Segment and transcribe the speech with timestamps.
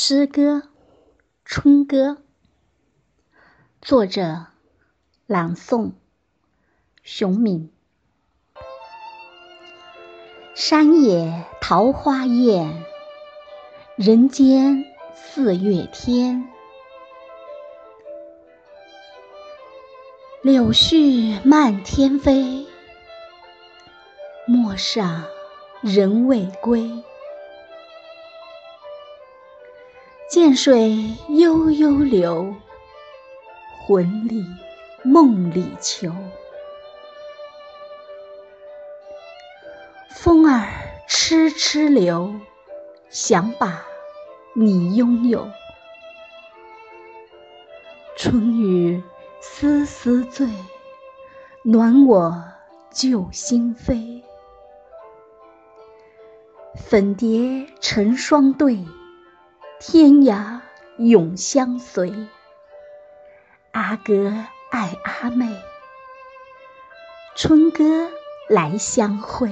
[0.00, 0.58] 诗歌
[1.44, 2.10] 《春歌》，
[3.82, 4.46] 作者
[5.26, 5.90] 朗诵
[7.02, 7.72] 熊敏。
[10.54, 12.84] 山野桃花艳，
[13.96, 14.84] 人间
[15.16, 16.48] 四月天。
[20.42, 22.68] 柳絮漫天飞，
[24.46, 25.24] 陌上
[25.80, 27.02] 人未归。
[30.30, 32.54] 涧水悠悠流，
[33.80, 34.44] 魂里
[35.02, 36.12] 梦里求。
[40.10, 40.68] 风儿
[41.08, 42.34] 痴痴流，
[43.08, 43.82] 想把
[44.54, 45.48] 你拥有。
[48.14, 49.02] 春雨
[49.40, 50.46] 丝丝醉，
[51.62, 52.44] 暖我
[52.90, 54.22] 旧心扉。
[56.76, 58.84] 粉蝶成双对。
[59.80, 60.60] 天涯
[60.96, 62.12] 永相随，
[63.70, 64.34] 阿哥
[64.72, 65.46] 爱阿妹，
[67.36, 68.10] 春哥
[68.48, 69.48] 来相会。